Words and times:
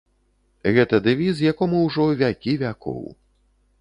Гэта 0.77 0.99
дэвіз, 1.07 1.43
якому 1.51 1.81
ўжо 1.85 2.07
вякі 2.23 2.57
вякоў. 2.63 2.99